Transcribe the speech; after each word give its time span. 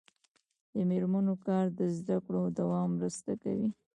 د 0.73 0.75
میرمنو 0.89 1.35
کار 1.45 1.65
د 1.79 1.81
زدکړو 1.97 2.41
دوام 2.59 2.87
مرسته 2.97 3.31
کوي. 3.43 3.69